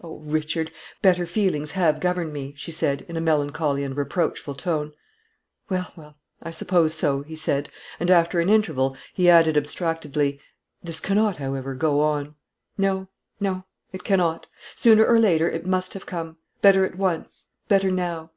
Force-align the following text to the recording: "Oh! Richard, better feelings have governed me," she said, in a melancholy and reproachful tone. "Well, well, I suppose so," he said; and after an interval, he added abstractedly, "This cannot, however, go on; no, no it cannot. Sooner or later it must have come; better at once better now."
"Oh! 0.00 0.16
Richard, 0.16 0.72
better 1.02 1.24
feelings 1.24 1.70
have 1.70 2.00
governed 2.00 2.32
me," 2.32 2.52
she 2.56 2.72
said, 2.72 3.02
in 3.06 3.16
a 3.16 3.20
melancholy 3.20 3.84
and 3.84 3.96
reproachful 3.96 4.56
tone. 4.56 4.92
"Well, 5.68 5.92
well, 5.94 6.16
I 6.42 6.50
suppose 6.50 6.94
so," 6.94 7.22
he 7.22 7.36
said; 7.36 7.68
and 8.00 8.10
after 8.10 8.40
an 8.40 8.48
interval, 8.48 8.96
he 9.14 9.30
added 9.30 9.56
abstractedly, 9.56 10.40
"This 10.82 10.98
cannot, 10.98 11.36
however, 11.36 11.74
go 11.76 12.00
on; 12.00 12.34
no, 12.76 13.06
no 13.38 13.66
it 13.92 14.02
cannot. 14.02 14.48
Sooner 14.74 15.06
or 15.06 15.20
later 15.20 15.48
it 15.48 15.64
must 15.64 15.94
have 15.94 16.06
come; 16.06 16.38
better 16.60 16.84
at 16.84 16.98
once 16.98 17.50
better 17.68 17.92
now." 17.92 18.32